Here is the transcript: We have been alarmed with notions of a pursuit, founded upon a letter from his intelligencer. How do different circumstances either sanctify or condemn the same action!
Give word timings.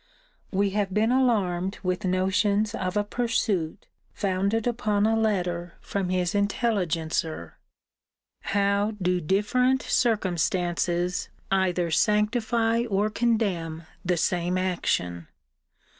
We 0.49 0.71
have 0.71 0.91
been 0.95 1.11
alarmed 1.11 1.77
with 1.83 2.05
notions 2.05 2.73
of 2.73 2.97
a 2.97 3.03
pursuit, 3.03 3.85
founded 4.15 4.65
upon 4.65 5.05
a 5.05 5.15
letter 5.15 5.75
from 5.79 6.09
his 6.09 6.33
intelligencer. 6.33 7.59
How 8.41 8.93
do 8.99 9.21
different 9.21 9.83
circumstances 9.83 11.29
either 11.51 11.91
sanctify 11.91 12.85
or 12.85 13.11
condemn 13.11 13.83
the 14.03 14.17
same 14.17 14.57
action! 14.57 15.27